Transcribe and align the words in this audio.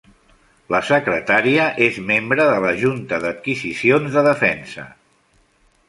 La 0.75 0.79
secretària 0.87 1.67
és 1.89 2.01
membre 2.13 2.49
de 2.53 2.57
la 2.65 2.73
Junta 2.85 3.23
d'Adquisicions 3.27 4.19
de 4.19 4.29
Defensa. 4.33 4.91